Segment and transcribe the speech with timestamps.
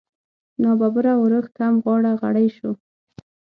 [0.61, 2.71] نا ببره ورښت هم غاړه غړۍ شو.